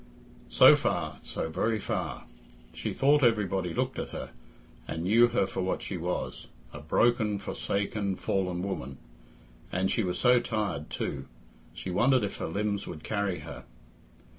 So 0.49 0.73
far, 0.75 1.19
so 1.23 1.47
very 1.49 1.77
far. 1.77 2.25
She 2.73 2.91
thought 2.91 3.23
everybody 3.23 3.71
looked 3.71 3.99
at 3.99 4.09
her, 4.09 4.31
and 4.87 5.03
knew 5.03 5.27
her 5.27 5.45
for 5.45 5.61
what 5.61 5.83
she 5.83 5.95
was 5.95 6.47
a 6.73 6.79
broken, 6.79 7.37
forsaken, 7.37 8.15
fallen 8.15 8.63
woman. 8.63 8.97
And 9.71 9.91
she 9.91 10.03
was 10.03 10.17
so 10.17 10.39
tired 10.39 10.89
too; 10.89 11.27
she 11.75 11.91
wondered 11.91 12.23
if 12.23 12.37
her 12.37 12.47
limbs 12.47 12.87
would 12.87 13.03
carry 13.03 13.41
her. 13.41 13.63